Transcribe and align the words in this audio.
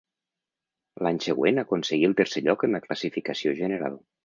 L'any 1.07 1.19
següent 1.25 1.63
aconseguí 1.65 2.09
el 2.11 2.17
tercer 2.23 2.45
lloc 2.49 2.67
en 2.69 2.77
la 2.79 2.83
classificació 2.89 3.57
general. 3.63 4.03